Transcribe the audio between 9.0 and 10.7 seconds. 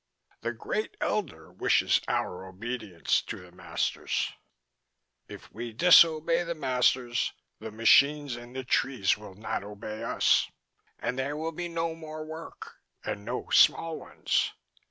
will not obey us,